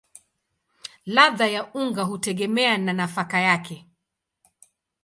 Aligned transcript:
Ladha 1.05 1.47
ya 1.47 1.71
unga 1.73 2.03
hutegemea 2.03 2.77
na 2.77 2.93
nafaka 2.93 3.39
yake. 3.39 3.87